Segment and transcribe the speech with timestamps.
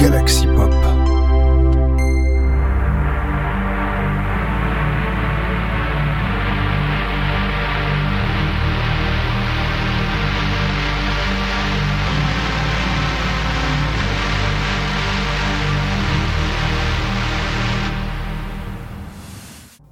[0.00, 0.72] Galaxy Pop.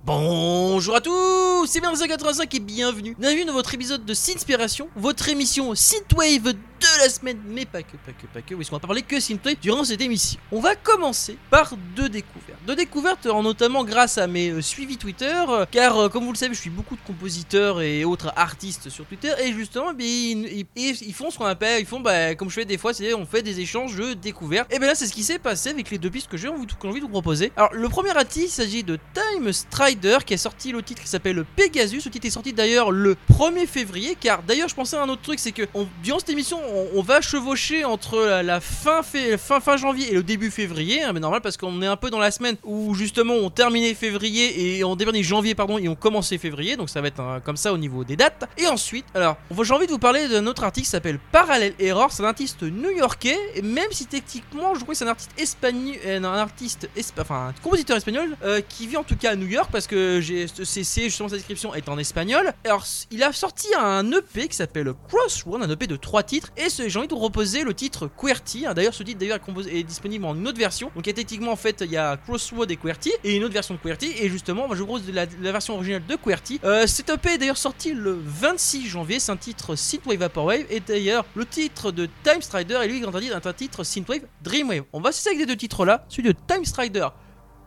[0.06, 3.14] Bonjour à tous, c'est bien 85 et bienvenue.
[3.18, 7.96] Bienvenue dans votre épisode de Synspiration, votre émission Synthwave de la semaine, mais pas que,
[7.96, 10.38] pas que, pas que, oui, parce qu'on va parler que Synthwave durant cette émission.
[10.52, 12.59] On va commencer par deux découvertes.
[12.66, 16.36] Deux découvertes, notamment grâce à mes euh, suivis Twitter, euh, car euh, comme vous le
[16.38, 20.66] savez, je suis beaucoup de compositeurs et autres artistes sur Twitter, et justement, eh ils,
[20.77, 23.12] ils- ils- font ce qu'on appelle, ils font, bah, comme je fais des fois, c'est
[23.14, 24.72] on fait des échanges de découvertes.
[24.72, 26.66] Et bien là, c'est ce qui s'est passé avec les deux pistes que j'ai envie,
[26.84, 27.52] envie de vous proposer.
[27.56, 31.08] Alors, le premier artiste, il s'agit de Time Strider, qui a sorti le titre qui
[31.08, 32.00] s'appelle Pegasus.
[32.02, 35.22] Ce titre est sorti d'ailleurs le 1er février, car d'ailleurs, je pensais à un autre
[35.22, 36.58] truc, c'est que on- durant cette émission,
[36.95, 41.20] on, va chevaucher entre la, fin, fin, fin janvier et le début février, hein, mais
[41.20, 44.84] normal parce qu'on est un peu dans la semaine où justement on terminait février et
[44.84, 47.72] on terminait janvier, pardon, et on commençait février, donc ça va être un- comme ça
[47.72, 48.48] au niveau des dates.
[48.56, 52.12] Et ensuite, alors, j'ai envie de vous parler d'un autre artiste qui s'appelle Parallel Error,
[52.12, 55.97] c'est un artiste new-yorkais, et même si techniquement, je crois que c'est un artiste espagnol,
[56.06, 56.88] un artiste,
[57.19, 60.20] enfin, un compositeur espagnol, euh, qui vit en tout cas à New York, parce que
[60.20, 62.53] j'ai CC, justement sa description est en espagnol.
[62.64, 66.69] Alors, il a sorti un EP qui s'appelle Crossroad, un EP de trois titres, et
[66.89, 68.67] j'ai envie de vous reposer le titre QWERTY.
[68.67, 68.75] hein.
[68.75, 70.91] D'ailleurs, ce titre d'ailleurs est, est disponible en une autre version.
[70.95, 73.81] Donc, effectivement, en fait, il y a Crossroad et QWERTY, et une autre version de
[73.81, 76.61] QWERTY, et justement, je vous propose la, version originale de QWERTY.
[76.65, 80.81] Euh, cet EP est d'ailleurs sorti le 26 janvier, c'est un titre Synthwave Vaporwave, et
[80.81, 84.22] d'ailleurs, le titre de Time Strider, et lui, quant à lui, est un titre Synthwave
[84.43, 84.84] Dreamwave.
[84.93, 87.09] On va cesser avec les deux titres là, celui de Time Strider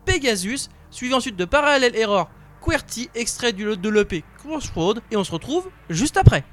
[0.04, 2.28] Pegasus, suivi ensuite de Parallel Error
[2.62, 6.44] QWERTY, extrait du, de l'EP Crossroad, et on se retrouve juste après.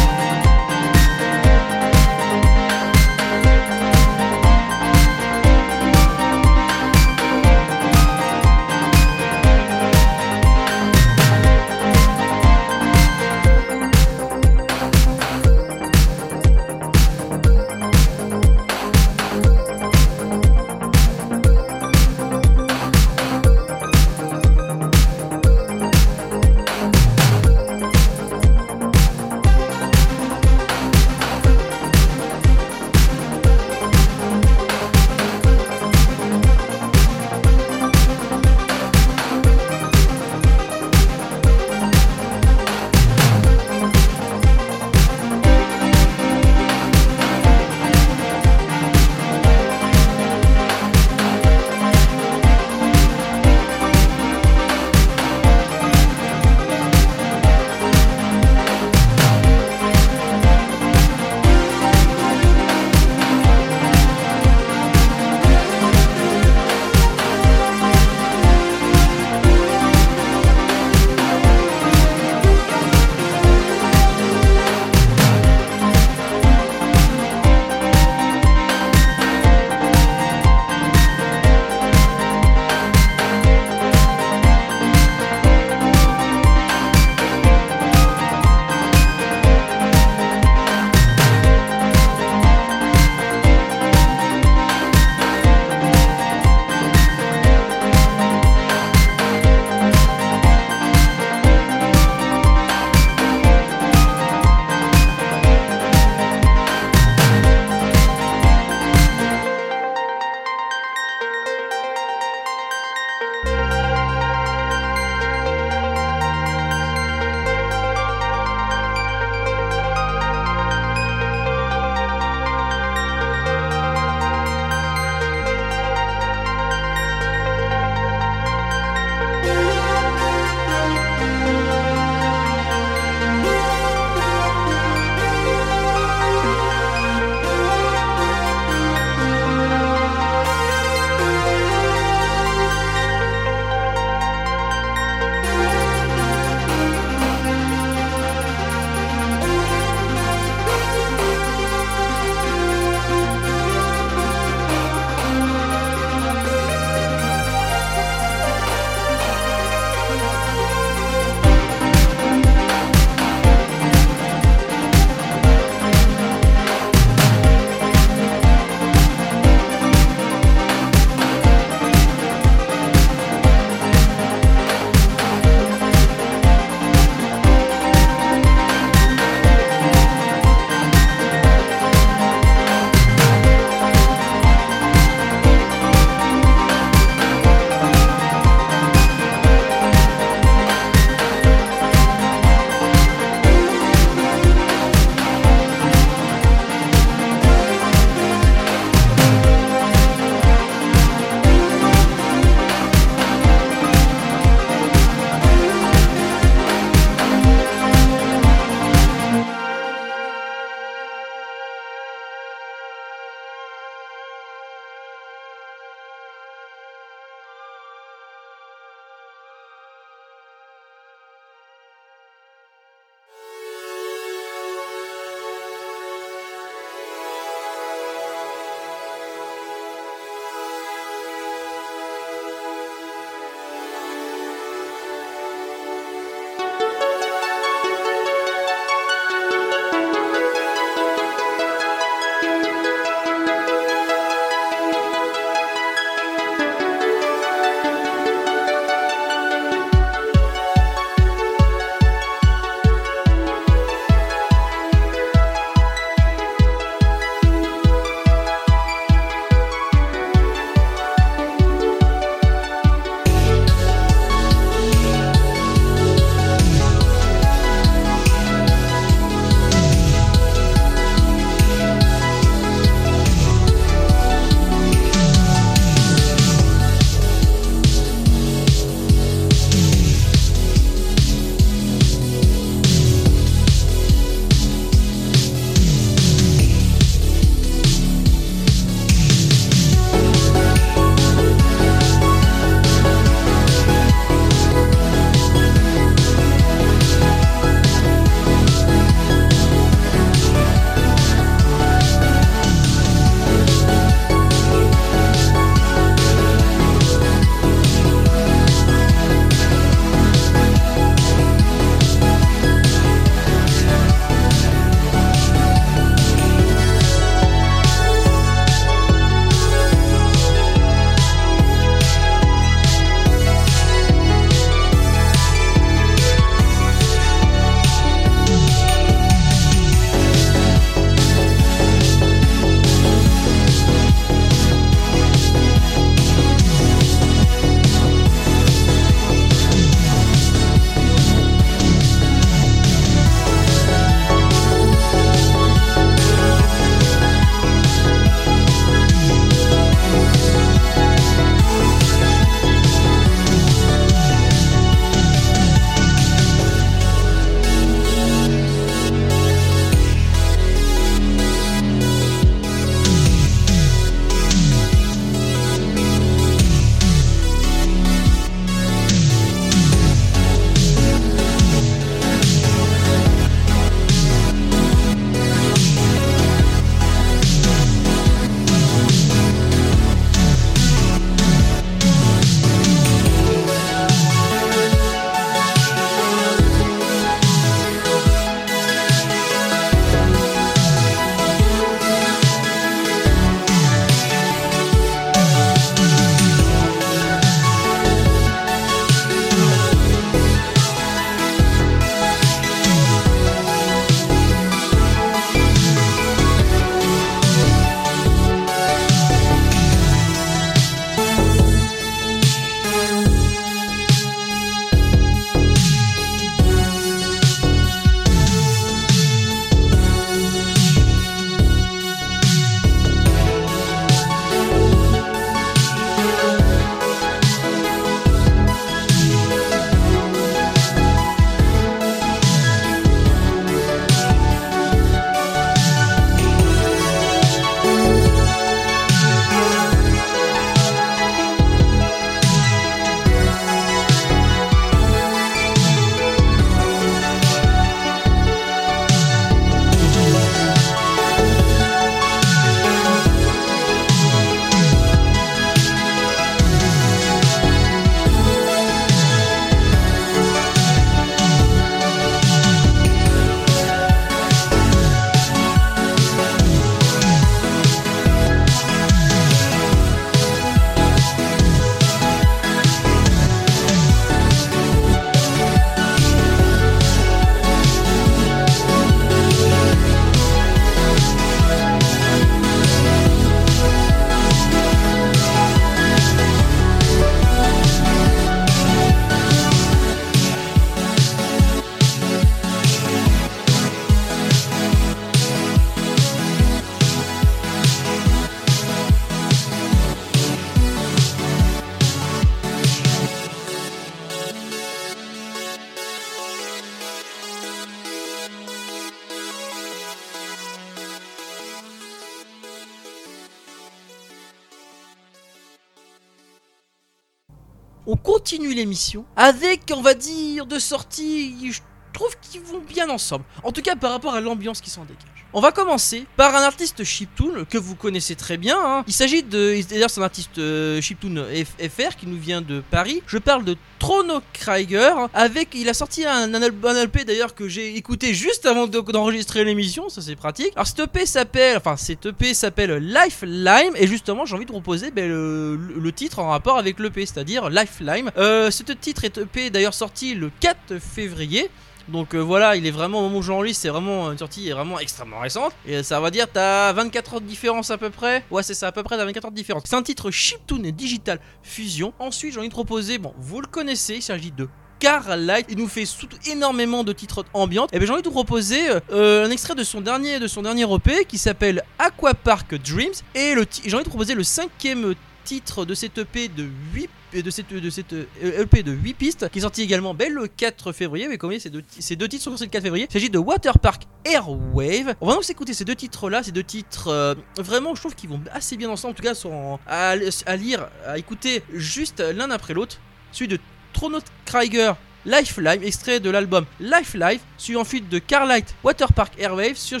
[518.80, 521.80] L'émission avec, on va dire, de sorties, je
[522.14, 523.44] trouve qu'ils vont bien ensemble.
[523.62, 525.39] En tout cas, par rapport à l'ambiance qui s'en dégage.
[525.52, 528.76] On va commencer par un artiste chiptune que vous connaissez très bien.
[528.78, 529.04] hein.
[529.08, 529.74] Il s'agit de.
[529.90, 533.20] D'ailleurs, c'est un artiste euh, chiptune FR qui nous vient de Paris.
[533.26, 535.12] Je parle de Trono Krieger.
[535.34, 539.64] Avec, il a sorti un, un, LP d'ailleurs que j'ai écouté juste avant de- d'enregistrer
[539.64, 540.08] l'émission.
[540.08, 540.70] Ça, c'est pratique.
[540.76, 541.76] Alors, cet EP s'appelle.
[541.78, 543.90] Enfin, cet EP s'appelle Lifeline.
[543.96, 547.70] Et justement, j'ai envie de proposer ben, le, le titre en rapport avec l'EP, c'est-à-dire
[547.70, 548.30] Lifeline.
[548.36, 551.68] Euh, ce titre est EP d'ailleurs sorti le 4 février.
[552.10, 554.72] Donc euh, voilà, il est vraiment au moment où j'enregistre, c'est vraiment une sortie est
[554.72, 555.72] vraiment extrêmement récente.
[555.86, 558.44] Et ça va dire t'as 24 heures de différence à peu près.
[558.50, 559.84] Ouais, c'est ça, à peu près t'as 24 heures de différence.
[559.86, 562.12] C'est un titre chiptune et digital fusion.
[562.18, 565.88] Ensuite, j'ai envie de proposer, bon, vous le connaissez, il s'agit de Carlight, il nous
[565.88, 566.04] fait
[566.46, 567.88] énormément de titres ambiantes.
[567.92, 570.62] Et bien j'ai envie de vous proposer euh, un extrait de son dernier de son
[570.62, 575.14] dernier EP qui s'appelle Aquapark Dreams et j'ai envie de proposer le cinquième
[575.44, 579.48] titre de cet EP de 8 de cette, de cette euh, EP de 8 pistes
[579.50, 581.28] qui est sorti également ben, le 4 février.
[581.28, 583.06] Mais comme vous voyez ces deux, titres sont sortis le 4 février.
[583.08, 585.14] Il s'agit de Waterpark Airwave.
[585.20, 588.14] On va donc s'écouter ces deux titres là ces deux titres euh, vraiment je trouve
[588.14, 589.12] qu'ils vont assez bien ensemble.
[589.12, 590.16] En tout cas sont à,
[590.56, 592.98] lire à écouter juste l'un après l'autre.
[593.32, 593.58] Celui de
[593.92, 594.96] Trono Krieger
[595.26, 597.42] Lifeline, extrait de l'album Life Life,
[597.76, 600.00] ensuite de Carlight Waterpark Airwave, sur,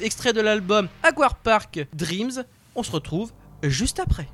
[0.00, 2.44] extrait de l'album Aquapark Dreams.
[2.74, 3.32] On se retrouve
[3.62, 4.28] juste après.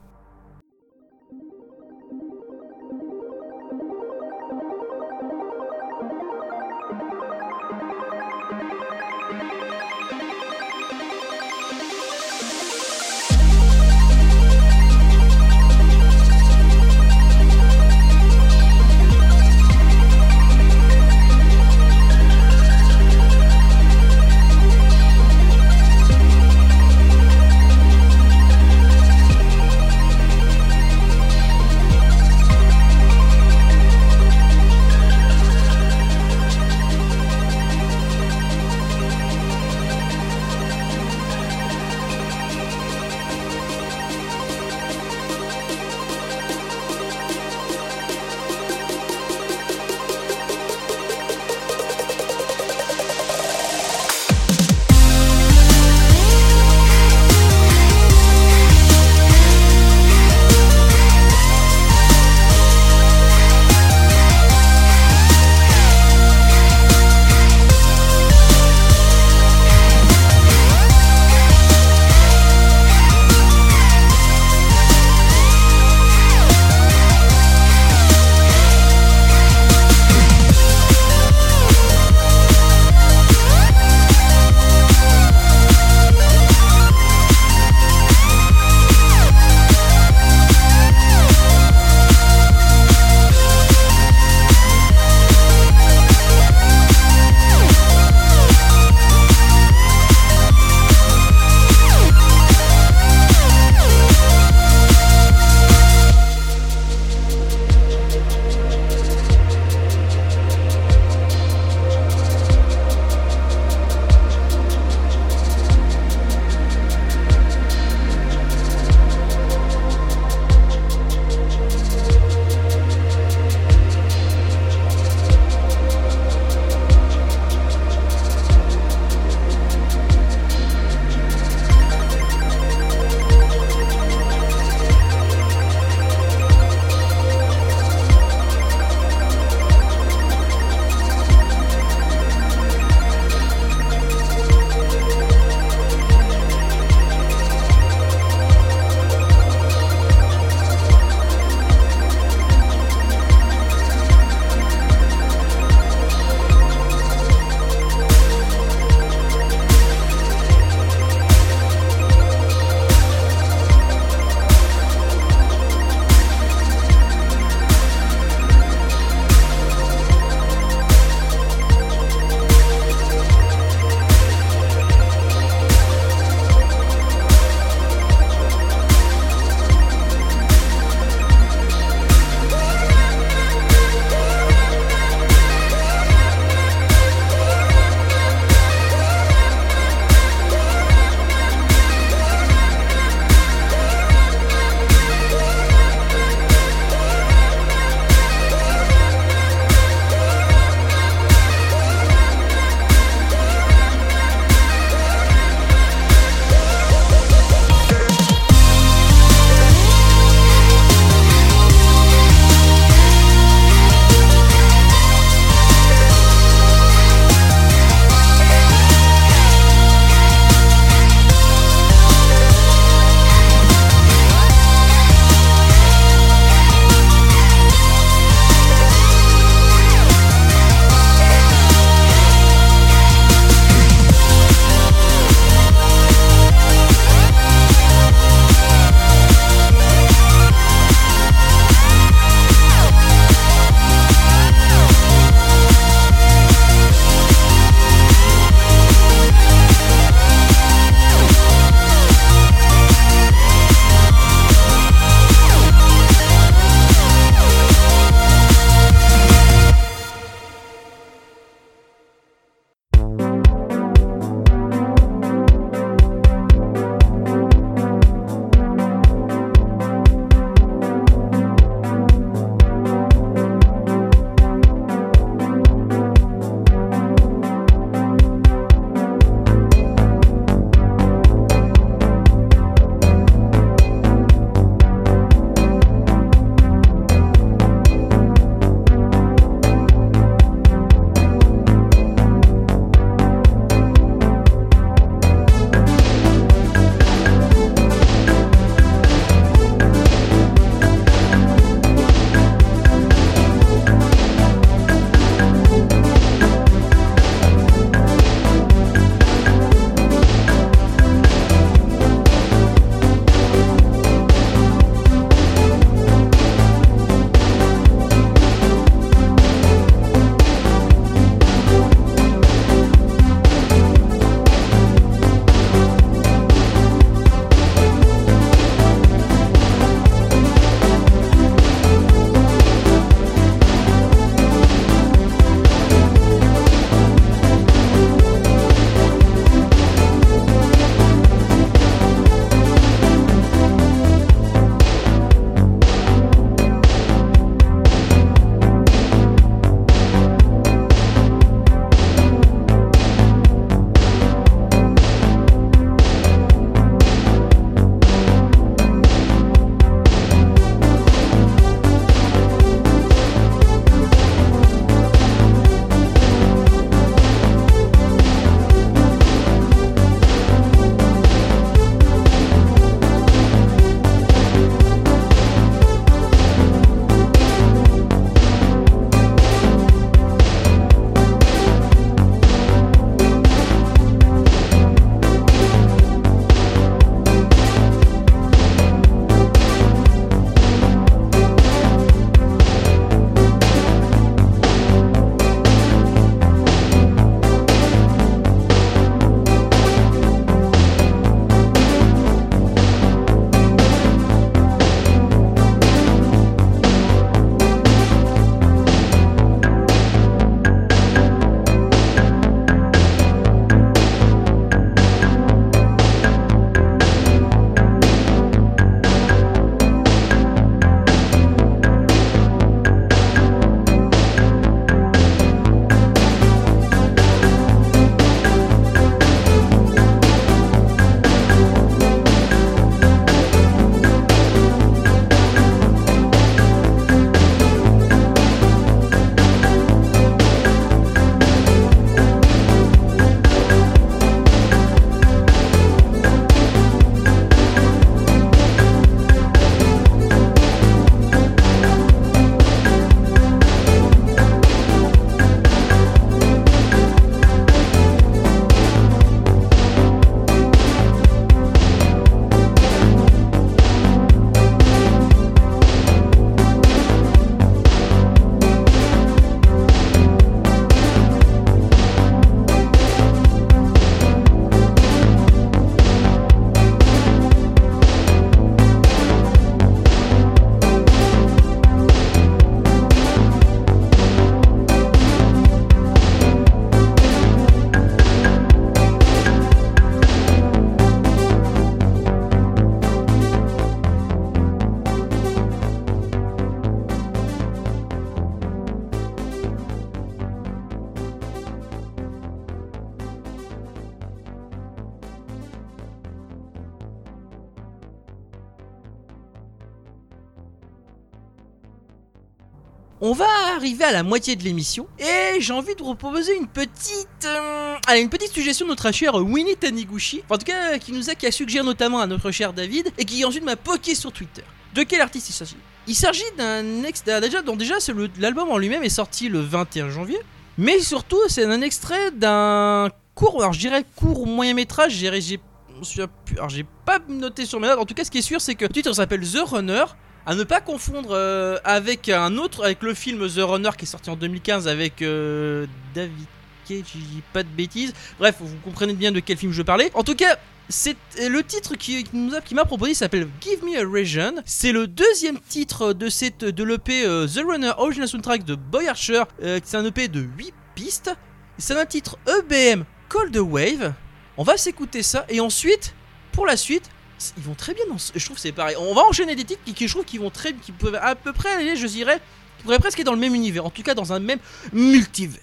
[514.14, 518.30] La moitié de l'émission et j'ai envie de vous proposer une petite, euh, allez, une
[518.30, 521.50] petite suggestion de notre cher Winnie Taniguchi, en tout cas qui nous a, qui a
[521.50, 524.62] suggéré notamment à notre cher David et qui ensuite m'a poké sur Twitter.
[524.94, 525.76] De quel artiste il s'agit?
[526.06, 527.96] Il s'agit d'un ex, déjà, donc déjà
[528.38, 530.38] l'album en lui-même est sorti le 21 janvier,
[530.78, 536.68] mais surtout c'est un extrait d'un court, alors je dirais court moyen métrage, j'ai, alors
[536.68, 537.98] j'ai pas noté sur mes notes.
[537.98, 540.04] En tout cas, ce qui est sûr, c'est que le titre s'appelle The Runner.
[540.47, 544.09] À ne pas confondre euh, avec un autre, avec le film The Runner qui est
[544.09, 546.47] sorti en 2015 avec euh, David
[546.87, 547.17] Cage,
[547.54, 548.13] pas de bêtises.
[548.39, 550.11] Bref, vous comprenez bien de quel film je parlais.
[550.13, 550.59] En tout cas,
[550.91, 554.57] c'est le titre qui, qui m'a proposé s'appelle Give Me a Region.
[554.67, 559.09] C'est le deuxième titre de cette de l'EP euh, The Runner Original Soundtrack de Boy
[559.09, 559.45] Archer.
[559.61, 561.35] C'est un EP de 8 pistes.
[561.78, 564.13] C'est un titre EBM Cold Wave.
[564.59, 566.15] On va s'écouter ça et ensuite,
[566.52, 567.11] pour la suite,
[567.56, 568.32] ils vont très bien dans ce...
[568.34, 568.97] Je trouve c'est pareil.
[568.99, 570.75] On va enchaîner des titres qui, je trouve qui vont très...
[570.75, 572.40] qui peuvent à peu près aller, je dirais,
[572.78, 573.84] qui pourraient presque être dans le même univers.
[573.84, 574.58] En tout cas, dans un même
[574.92, 575.60] multivers.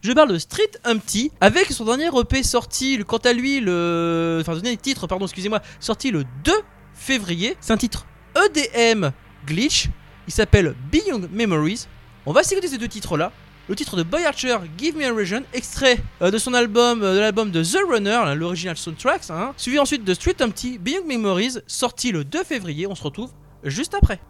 [0.00, 4.38] Je parle de Street Humpty avec son dernier EP sorti, quant à lui, le.
[4.40, 6.52] Enfin, dernier titre, pardon, excusez-moi, sorti le 2
[6.94, 7.56] février.
[7.60, 9.10] C'est un titre EDM
[9.46, 9.88] Glitch.
[10.28, 11.86] Il s'appelle Beyond Memories.
[12.26, 13.32] On va s'écouter ces deux titres-là.
[13.68, 17.14] Le titre de Boy Archer, Give Me a Region, extrait euh, de son album, euh,
[17.14, 19.52] de l'album de The Runner, là, l'original soundtrack, hein.
[19.58, 22.86] suivi ensuite de Street Humpty, Beyond Memories, sorti le 2 février.
[22.86, 23.30] On se retrouve
[23.62, 24.20] juste après.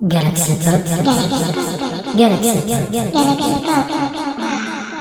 [0.00, 0.82] Galaxy Pop.
[2.16, 3.88] Galaxy Pop.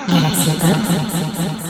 [0.08, 1.63] Galaxy Pop.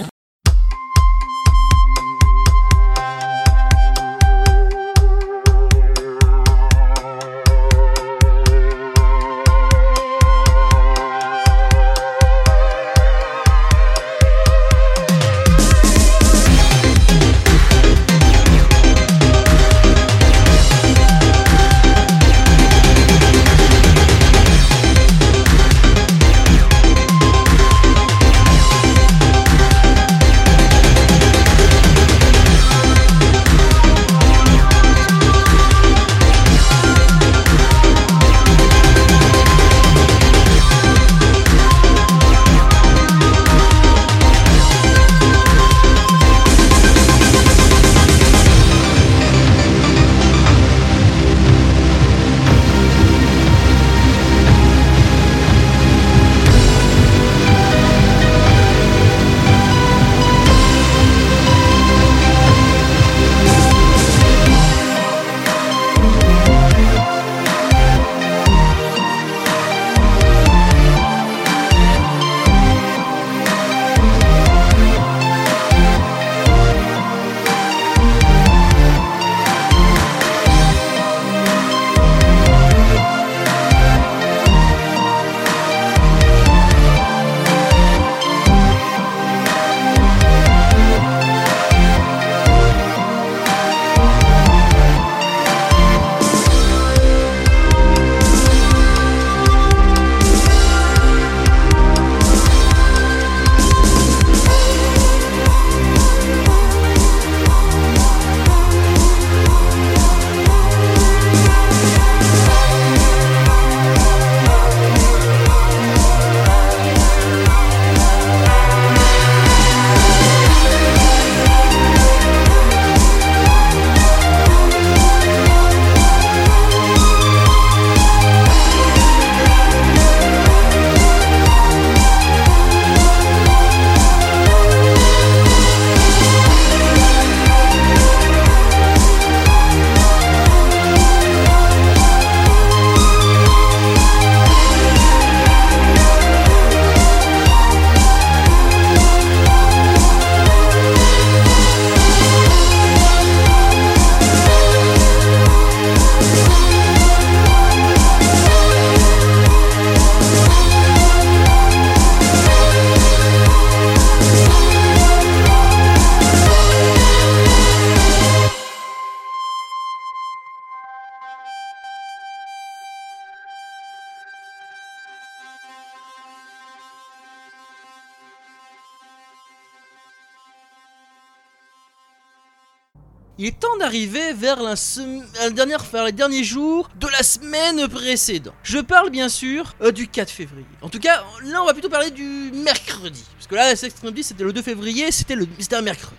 [183.43, 187.23] Il est temps d'arriver vers la, sem- la dernière, vers les derniers jours de la
[187.23, 188.53] semaine précédente.
[188.63, 190.65] Je parle bien sûr euh, du 4 février.
[190.81, 193.21] En tout cas, là on va plutôt parler du mercredi.
[193.35, 196.15] Parce que là, Extreme c'était le 2 février, c'était le- un mercredi.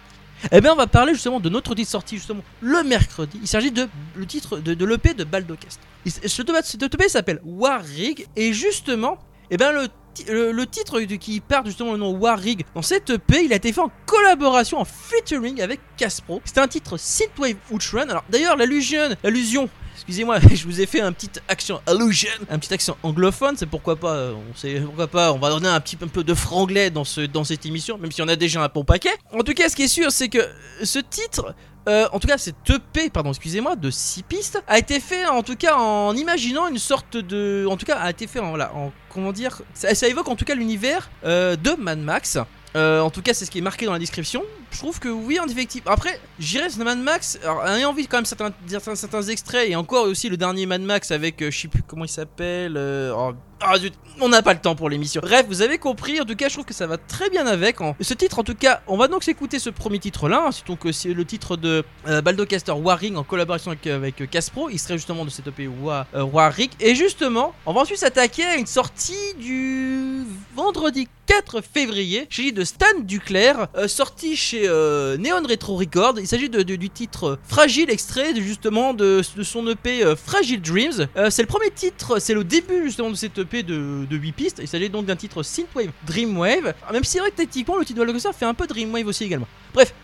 [0.52, 3.38] Eh bien, on va parler justement de notre titre sorti justement le mercredi.
[3.40, 5.80] Il s'agit de le titre de, de l'EP de Baldocast.
[6.04, 9.16] Il s- Ce ce EP s'appelle War Rig et justement,
[9.50, 9.88] eh ben le,
[10.29, 13.57] le, le titre qui part justement le nom War Rig dans cette EP, il a
[13.57, 16.40] été fait en collaboration, en featuring avec Caspro.
[16.44, 18.09] C'était un titre Synthwave Outrun.
[18.09, 19.68] Alors d'ailleurs, l'allusion, l'allusion.
[19.94, 23.96] Excusez-moi, je vous ai fait un petit accent allusion, un petit accent anglophone, c'est pourquoi
[23.96, 27.05] pas, euh, on sait pourquoi pas, on va donner un petit peu- de franglais dans
[27.05, 29.12] ce dans cette émission, même si on a déjà un bon paquet.
[29.33, 30.40] En tout cas, ce qui est sûr, c'est que
[30.83, 31.55] ce titre
[31.88, 35.42] euh, en tout cas, cette EP, pardon, excusez-moi, de 6 pistes, a été fait en
[35.42, 37.66] tout cas en imaginant une sorte de.
[37.68, 38.92] En tout cas, a été fait en.
[39.11, 42.38] Comment dire ça, évoque en tout cas l'univers euh, de Mad Max.
[42.77, 44.42] Euh, en tout cas, c'est ce qui est marqué dans la description.
[44.73, 45.85] Je trouve que oui, en effectif.
[45.87, 47.38] Après, j'irais sur Mad Max.
[47.42, 50.83] Alors, ayant envie quand même certains, certains, certains extraits et encore aussi le dernier Mad
[50.83, 52.75] Max avec, euh, je sais plus comment il s'appelle.
[52.77, 53.74] euh, oh, ah,
[54.20, 55.20] on n'a pas le temps pour l'émission.
[55.22, 56.20] Bref, vous avez compris.
[56.20, 57.76] En tout cas, je trouve que ça va très bien avec.
[58.00, 60.44] Ce titre, en tout cas, on va donc s'écouter ce premier titre-là.
[60.46, 64.26] hein, c'est donc euh, le titre de euh, Baldocaster Warring en collaboration avec, avec euh,
[64.26, 64.68] Caspro.
[64.70, 66.70] Il serait justement de cette EP Wa- euh, Warring.
[66.80, 70.22] Et justement, on va ensuite s'attaquer à une sortie du
[70.54, 72.28] vendredi 4 février.
[72.30, 76.18] S'agit de Stan Duclair, euh, sorti chez euh, Neon Retro Records.
[76.18, 81.08] Il s'agit du titre euh, Fragile, extrait justement de, de son EP euh, Fragile Dreams.
[81.16, 84.33] Euh, c'est le premier titre, c'est le début justement de cette EP de, de 8
[84.33, 84.59] pistes.
[84.61, 86.74] Il s'agit donc d'un titre Synthwave Dreamwave.
[86.92, 89.24] Même si c'est vrai que techniquement le titre de Baldocaster fait un peu Dreamwave aussi
[89.24, 89.48] également.
[89.72, 89.94] Bref.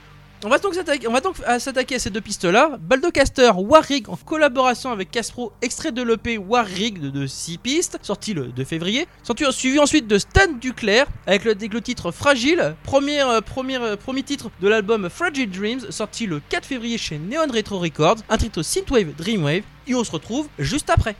[0.42, 2.78] On va donc s'attaquer, à ces deux pistes-là.
[2.80, 8.32] Baldocaster Warrig en collaboration avec Caspro, extrait de l'EP Warrig de, de 6 pistes, sorti
[8.32, 9.06] le 2 février.
[9.50, 13.96] Suivi ensuite de Stan Duclair avec le, avec le titre Fragile, premier, euh, premier, euh,
[13.96, 18.38] premier titre de l'album Fragile Dreams, sorti le 4 février chez Neon Retro Records, un
[18.38, 19.62] titre Synthwave Dreamwave.
[19.86, 21.16] Et on se retrouve juste après.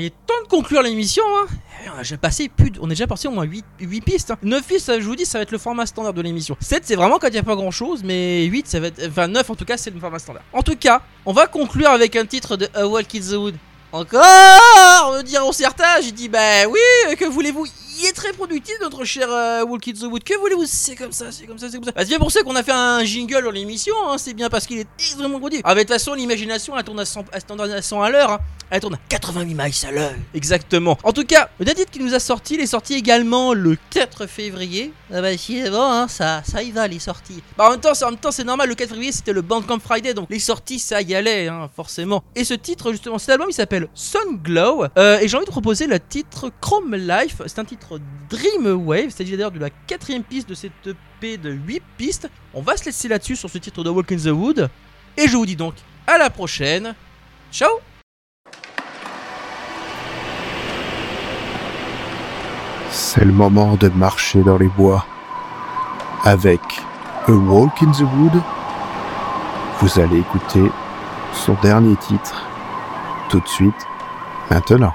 [0.00, 1.22] Il est temps de conclure l'émission.
[1.36, 1.46] Hein.
[1.84, 3.64] Eh, On a déjà passé plus de- on est déjà parti au moins 8,
[4.04, 4.30] pistes.
[4.32, 4.38] Hein.
[4.42, 6.56] 9 pistes, je vous dis, ça va être le format standard de l'émission.
[6.60, 9.00] 7, c'est vraiment quand il n'y a pas grand chose, mais 8, ça va être.
[9.08, 10.42] Enfin, 9 en tout cas, c'est le format standard.
[10.52, 13.54] En tout cas, on va conclure avec un titre de A Walk in the Wood.
[13.92, 14.20] Encore?
[14.22, 17.66] Me diront certains, j'ai dit, bah oui, que voulez-vous?
[18.02, 20.24] Il est très productif, notre cher euh, Walk in the Wood.
[20.24, 20.64] Que voulez-vous?
[20.66, 21.92] C'est comme ça, c'est comme ça, c'est comme ça.
[21.92, 24.16] Bah, c'est bien pour ça qu'on a fait un jingle dans l'émission, hein.
[24.16, 25.62] c'est bien parce qu'il est extrêmement productif.
[25.66, 28.10] Ah, mais de toute façon, l'imagination, elle tourne à 100, elle tourne à 100 à
[28.10, 28.30] l'heure.
[28.32, 28.38] hein.
[28.72, 30.12] Elle tourne à 88 miles à l'heure.
[30.32, 30.96] Exactement.
[31.02, 33.76] En tout cas, le dernier titre qui nous a sorti, il est sorti également le
[33.90, 34.92] 4 février.
[35.12, 37.42] Ah bah si, bon, hein, ça, ça y va, les sorties.
[37.58, 39.42] Bah en même temps, c'est- en même temps, c'est normal, le 4 février, c'était le
[39.42, 42.22] Bandcamp Friday, donc les sorties, ça y allait, hein, forcément.
[42.36, 44.84] Et ce titre, justement, cet album, il s'appelle Sun Glow.
[44.96, 47.42] Euh, et j'ai envie de proposer le titre Chrome Life.
[47.46, 47.89] C'est un titre
[48.28, 52.30] Dreamwave, c'est-à-dire d'ailleurs de la quatrième piste de cette EP de 8 pistes.
[52.54, 54.68] On va se laisser là-dessus sur ce titre de Walk in the Wood.
[55.16, 55.74] Et je vous dis donc
[56.06, 56.94] à la prochaine.
[57.52, 57.70] Ciao
[62.90, 65.04] C'est le moment de marcher dans les bois.
[66.24, 66.60] Avec
[67.26, 68.42] A Walk in the Wood,
[69.80, 70.62] vous allez écouter
[71.32, 72.44] son dernier titre
[73.30, 73.86] tout de suite,
[74.50, 74.94] maintenant.